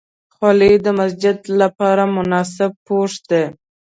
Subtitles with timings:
[0.35, 3.43] خولۍ د مسجد لپاره مناسب پوښ دی.